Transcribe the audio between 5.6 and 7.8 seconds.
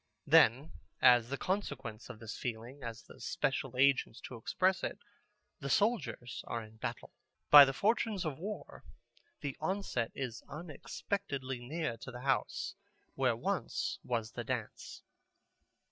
soldiers are in battle. By the